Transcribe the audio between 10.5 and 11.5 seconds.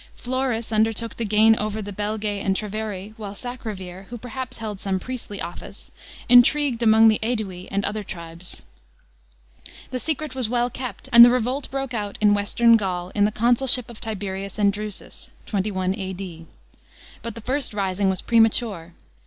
kept, and the